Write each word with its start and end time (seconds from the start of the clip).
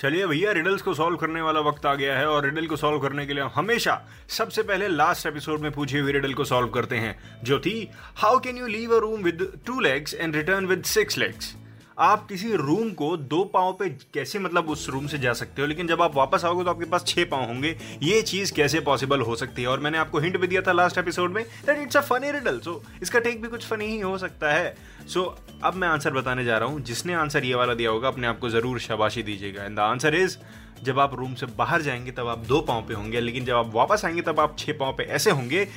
चलिए 0.00 0.26
भैया 0.26 0.52
रिडल्स 0.52 0.82
को 0.82 0.94
सॉल्व 0.94 1.16
करने 1.16 1.40
वाला 1.40 1.60
वक्त 1.60 1.86
आ 1.86 1.94
गया 1.94 2.18
है 2.18 2.26
और 2.26 2.44
रिडल 2.44 2.66
को 2.66 2.76
सॉल्व 2.76 2.98
करने 2.98 3.26
के 3.26 3.32
लिए 3.32 3.42
हम 3.42 3.50
हमेशा 3.54 4.02
सबसे 4.28 4.62
पहले 4.62 4.88
लास्ट 4.88 5.26
एपिसोड 5.26 5.60
में 5.60 5.72
पूछे 5.72 5.98
हुई 5.98 6.12
रिडल 6.12 6.34
को 6.34 6.44
सॉल्व 6.44 6.68
करते 6.68 6.96
हैं, 6.96 7.42
जो 7.44 7.58
थी 7.58 7.90
how 8.16 8.38
can 8.38 8.56
you 8.56 8.66
leave 8.66 8.96
a 8.96 8.98
room 8.98 9.22
with 9.22 9.60
two 9.66 9.80
legs 9.80 10.14
and 10.14 10.36
return 10.36 10.66
with 10.66 10.82
six 10.82 11.18
legs 11.18 11.56
आप 11.98 12.26
किसी 12.28 12.52
रूम 12.52 12.90
को 12.90 13.16
दो 13.16 13.42
पाँव 13.44 13.72
पे 13.72 13.88
कैसे 14.14 14.38
मतलब 14.38 14.68
उस 14.70 14.88
रूम 14.88 15.06
से 15.06 15.18
जा 15.18 15.32
सकते 15.32 15.62
हो? 15.62 15.68
लेकिन 15.68 15.86
जब 15.86 16.02
आप 16.02 16.14
वापस 16.16 16.44
आओगे 16.44 16.64
तो 16.64 16.70
आपके 16.70 16.84
पास 16.84 17.04
छह 17.06 17.24
पाँव 17.24 17.44
होंगे। 17.44 17.76
ये 18.02 18.20
चीज़ 18.22 18.52
कैसे 18.52 18.80
पॉसिबल 18.80 19.20
हो 19.20 19.36
सकती 19.36 19.62
है? 19.62 19.68
और 19.68 19.80
मैंने 19.80 19.98
आपको 19.98 20.18
हिंट 20.18 20.36
भी 20.36 20.46
दिया 20.46 20.62
था 20.62 20.72
लास्ट 20.72 20.98
एपिसोड 20.98 21.32
में 21.32 21.44
that 21.66 21.78
it's 21.78 21.96
a 21.96 22.00
funny 22.00 22.30
riddle 22.30 22.58
so 22.58 22.82
इसका 23.02 23.18
टेक 23.18 23.42
भी 23.42 23.48
कुछ 23.48 23.66
फनी 23.66 23.86
ही 23.86 24.00
हो 24.00 24.16
सकता 24.18 24.52
है। 24.52 24.74
सो 25.08 25.20
so, 25.20 25.62
अब 25.64 25.74
मैं 25.74 25.88
आंसर 25.88 26.10
बताने 26.10 26.44
जा 26.44 26.58
रहा 26.58 26.68
हूँ। 26.68 26.80
जिसने 26.80 27.14
आंसर 27.14 27.44
ये 27.44 27.54
वाला 27.54 27.74
दिया 27.74 27.90
होगा 27.90 28.08
अपने 28.08 28.26
आप 28.26 28.38
को 28.38 28.50
ज़रूर 28.50 28.80
शाबाशी 28.80 29.22
दीजिएगा। 29.22 29.64
एंड 29.64 29.76
द 29.76 29.80
आंसर 29.80 30.14
इज़ 30.14 30.36
जब 30.82 31.00
आप 31.00 31.14
रूम 31.14 31.34
से 31.34 31.46
बाहर 31.46 31.82
जाएँगे 31.82 32.10
तब 32.10 32.28
आप 32.28 32.38
दो 32.38 32.60
पाँव 32.60 32.82
पे 32.82 32.94
होंगे। 32.94 33.20
लेकिन 33.20 33.44
जब 33.44 33.54
आप 33.54 33.74
वापस 33.74 34.04
आएँगे 34.04 34.22
तब 34.22 34.40
आप 34.40 34.56
छह 34.58 34.72
पाँव 34.72 34.92
पे 34.92 35.04
ऐसे 35.04 35.30
होंगे 35.30 35.68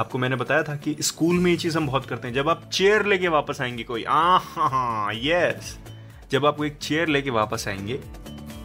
आपको 0.00 0.18
मैंने 0.18 0.36
बताया 0.36 0.62
था 0.62 0.74
कि 0.76 0.96
स्कूल 1.00 1.38
में 1.40 1.50
ये 1.50 1.56
चीज़ 1.56 1.76
हम 1.78 1.86
बहुत 1.86 2.06
करते 2.06 2.28
हैं। 2.28 2.34
जब 2.34 2.48
आप 2.48 2.68
चेयर 2.72 3.04
लेके 3.06 3.28
वापस 3.28 3.60
आएँगे 3.60 3.84
कोई 3.84 4.04
आ 4.04 4.38
हाँ 4.38 5.12
यस 5.14 5.76
जब 6.30 6.46
आप 6.46 6.62
एक 6.64 6.76
चेयर 6.78 7.08
लेके 7.08 7.30
वापस 7.30 7.64
आएँगे 7.68 8.00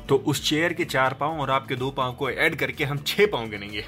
तो 0.10 0.16
उस 0.28 0.44
चेयर 0.50 0.74
के 0.74 0.86
चार 0.86 1.14
पाँव 1.14 1.40
और 1.42 1.52
आपके 1.52 1.76
दो 1.76 1.90
पाँव 1.92 2.14
को 2.14 2.30
ऐड 2.30 2.56
करके 2.56 2.84
हम 2.84 2.98
छह 3.08 3.26
पाँव 3.26 3.50
गिनेंगे। 3.50 3.86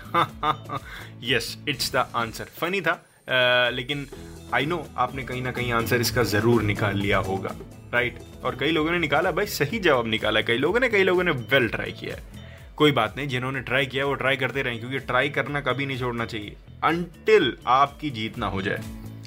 Yes 1.34 1.58
it's 1.68 1.92
the 1.94 2.06
answer 2.16 2.46
funny 2.58 2.82
था 2.82 3.02
uh, 3.02 3.76
लेकिन 3.76 4.08
आई 4.54 4.66
नो 4.66 4.86
आपने 4.98 5.24
कहीं 5.24 5.42
ना 5.42 5.52
कहीं 5.52 5.72
आंसर 5.72 6.02
इसका 6.02 6.24
ज़रूर 6.24 6.62
निकाल 6.64 6.98
लिया 6.98 7.18
होगा 7.20 7.56
राइट 7.94 8.20
और 8.46 8.56
कई 8.56 8.72
लोगों 8.72 8.92
ने 8.92 9.00
निकाला 9.00 9.32
भाई 9.32 9.46
सही 9.48 9.80
जवाब 9.80 10.08
निकाला। 10.08 10.42
कई 10.42 10.58
लोगों 10.58 10.80
ने 10.80 10.90
कई 10.90 11.04
लोगों 11.04 11.24
ने 11.24 11.32
वेल 11.32 11.68
ट्राई 11.70 11.92
किया 11.92 12.16
है। 12.16 12.44
कोई 12.76 12.92
बात 12.92 13.14
नहीं 13.18 13.28
जिन्होंने 13.28 13.60
ट्राई 13.60 13.86
किया 13.86 14.06
वो 14.06 14.14
ट्राई 14.14 14.36
करते 14.36 14.62
रहें 14.62 14.80
क्योंकि 14.80 15.00
ट्राई 15.00 15.30
करना 15.30 15.62
कभी 15.62 15.86
नहीं 15.86 15.98
छोड़ना 15.98 16.26
चाहिए। 16.26 16.56
अनटिल 16.84 17.56
आपकी 17.68 18.10
जीत 18.10 18.38
ना 18.38 18.48
हो 18.48 18.62
जाए। 18.62 18.84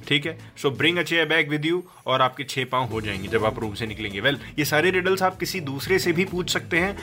ठीक 0.09 0.27
है? 0.27 0.39
So 0.57 0.71
bring 0.71 0.99
a 0.99 1.03
chair 1.03 1.27
bag 1.29 1.49
with 1.51 1.65
you 1.67 1.83
और 2.07 2.23
आपके 2.23 2.45
छह 2.45 2.65
पाँव 2.65 2.85
हो 2.85 3.01
जाएँगे 3.01 3.29
जब 3.29 3.45
आप 3.45 3.59
रूम 3.59 3.75
से 3.75 3.87
निकलेंगे। 3.87 4.21
वेल 4.21 4.37
well, 4.37 4.59
ये 4.59 4.65
सारे 4.65 4.91
रिडल्स 4.91 5.23
आप 5.23 5.39
किसी 5.39 5.61
दूसरे 5.61 5.99
से 5.99 6.13
भी 6.13 6.25
पूछ 6.25 6.51
सकते 6.51 6.79
हैं 6.79 6.97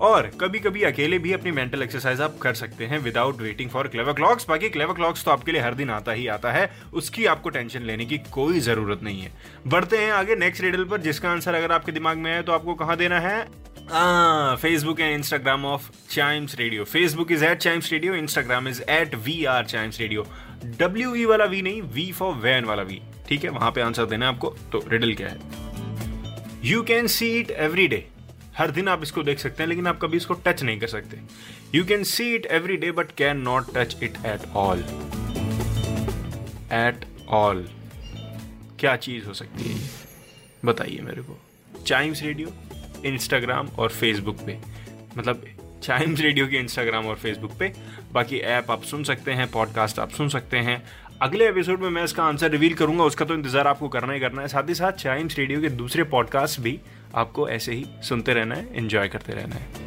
और 0.00 0.30
कभी 0.40 0.58
कभी 0.58 0.82
अकेले 0.82 1.18
भी 1.18 1.32
अपनी 1.32 1.50
मेंटल 1.50 1.82
एक्सरसाइज 1.82 2.20
आप 2.20 2.36
कर 2.38 2.54
सकते 2.54 2.86
हैं 2.86 2.98
without 2.98 3.40
waiting 3.40 3.70
for 3.70 3.88
clever 3.88 4.12
clocks 4.12 4.48
बाकी 4.48 4.68
क्लेवर 4.68 4.94
क्लॉक्स 4.94 5.24
तो 5.24 5.30
आपके 5.30 5.52
लिए 5.52 5.62
हर 5.62 5.74
दिन 5.74 5.90
आता 5.90 6.12
ही 6.12 6.26
आता 6.26 6.52
है 6.52 6.70
उसकी 6.92 7.26
आपको 7.26 7.48
टेंशन 7.48 7.82
लेने 7.82 8.04
की 8.04 8.18
कोई 8.32 8.60
ज़रूरत 8.60 9.02
नहीं 9.02 9.20
है। 9.20 9.32
बढ़ते 9.66 9.98
हैं 9.98 10.10
आगे 10.12 10.36
नेक्स्ट 10.36 10.62
रिडल 10.62 10.84
पर 10.84 11.00
जिसका 11.00 11.30
आंसर 11.30 11.54
अगर 11.54 11.72
आपके 11.72 11.92
दिमाग 11.92 12.18
में 12.18 12.32
है 12.32 12.42
तो 12.42 12.52
आपको 12.52 12.74
कहाँ 12.74 12.96
देना 12.96 13.20
है? 13.20 13.65
Facebook 13.90 15.00
and 15.00 15.14
Instagram 15.14 15.64
of 15.64 15.90
Chimes 16.10 16.54
Radio 16.58 16.84
Facebook 16.84 17.32
is 17.32 17.44
at 17.44 17.58
Chimes 17.58 17.90
Radio 17.92 18.14
Instagram 18.14 18.68
is 18.68 18.82
at 18.82 19.14
we 19.14 19.44
are 19.44 19.64
Chimes 19.64 20.00
Radio 20.00 20.26
W 20.78 21.14
E 21.14 21.24
वाला 21.24 21.44
वी 21.44 21.60
नहीं 21.62 21.82
वी 21.82 22.10
फॉर 22.12 22.34
वैन 22.34 22.64
वाला 22.64 22.82
वी 22.82 23.00
ठीक 23.28 23.44
है? 23.44 23.50
वहाँ 23.50 23.70
पे 23.72 23.80
आंसर 23.80 24.06
देना 24.06 24.28
आपको 24.28 24.54
तो 24.72 24.82
रिडल 24.88 25.14
क्या 25.14 25.28
है? 25.28 25.38
You 26.64 26.82
can 26.82 27.06
see 27.06 27.30
it 27.38 27.50
every 27.50 27.86
day 27.88 28.06
हर 28.58 28.70
दिन 28.70 28.88
आप 28.88 29.02
इसको 29.02 29.22
देख 29.22 29.38
सकते 29.38 29.62
हैं, 29.62 29.68
लेकिन 29.68 29.86
आप 29.86 29.98
कभी 30.02 30.16
इसको 30.16 30.34
टच 30.46 30.62
नहीं 30.62 30.78
कर 30.80 30.86
सकते। 30.86 31.20
You 31.74 31.84
can 31.84 32.04
see 32.04 32.34
it 32.34 32.46
every 32.50 32.76
day 32.76 32.92
but 32.92 33.12
can 33.18 33.40
not 33.40 33.74
touch 33.76 33.96
it 34.02 34.16
at 34.26 34.48
all 34.56 34.84
at 36.74 37.04
all 37.28 37.66
क्या 38.80 38.96
चीज़ 38.98 39.26
हो 39.26 39.34
सकती 39.34 39.72
है? 39.72 39.80
बताइए 40.64 41.00
मेरे 41.02 41.22
को। 41.22 41.38
चाइम्स 41.86 42.22
रेडियो 42.22 42.52
इंस्टाग्राम 43.06 43.68
और 43.68 43.88
फेसबुक 43.90 44.36
पे। 44.46 44.58
मतलब 45.18 45.44
चाइम्स 45.82 46.20
रेडियो 46.20 46.46
के 46.46 46.56
इंस्टाग्राम 46.56 47.06
और 47.06 47.16
फेसबुक 47.16 47.52
पे। 47.58 47.72
बाकी 48.12 48.38
ऐप 48.38 48.70
आप 48.70 48.82
सुन 48.82 49.04
सकते 49.04 49.32
हैं 49.32 49.50
पॉडकास्ट 49.50 49.98
आप 49.98 50.10
सुन 50.10 50.28
सकते 50.28 50.56
हैं। 50.58 50.82
अगले 51.22 51.48
एपिसोड 51.48 51.80
में 51.80 51.88
मैं 51.90 52.04
इसका 52.04 52.24
आंसर 52.24 52.50
रिवील 52.50 52.74
करूँगा, 52.74 53.04
उसका 53.04 53.24
तो 53.24 53.34
इंतज़ार 53.34 53.66
आपको 53.66 53.88
करना 53.88 54.12
ही 54.12 54.20
करना 54.20 54.42
है। 54.42 54.48
साथ 54.48 54.68
ही 54.68 54.74
साथ 54.74 54.92
चाइम्स 54.92 55.38
रेडियो 55.38 55.60
के 55.60 55.68
दूसरे 55.68 56.04
पॉडकास्ट 56.04 56.60
भी 56.60 56.78
आपको 57.14 57.48
ऐसे 57.48 57.72
ही 57.72 57.86
सुनते 58.02 58.34
रहना 58.34 58.54
है 58.54 58.76
एंजॉय 58.76 59.08
करते 59.08 59.32
रहना 59.32 59.54
है। 59.54 59.85